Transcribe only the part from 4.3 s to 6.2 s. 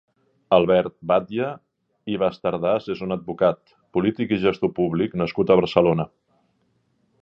i gestor públic nascut a Barcelona.